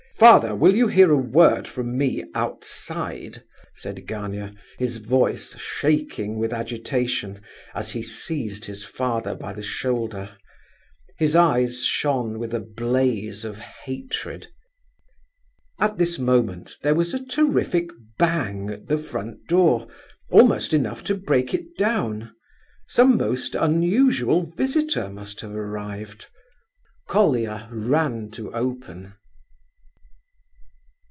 [0.21, 3.41] "Father, will you hear a word from me outside!"
[3.73, 7.41] said Gania, his voice shaking with agitation,
[7.73, 10.37] as he seized his father by the shoulder.
[11.17, 14.45] His eyes shone with a blaze of hatred.
[15.79, 17.89] At this moment there was a terrific
[18.19, 19.87] bang at the front door,
[20.29, 22.29] almost enough to break it down.
[22.87, 26.27] Some most unusual visitor must have arrived.
[27.07, 29.15] Colia ran to open.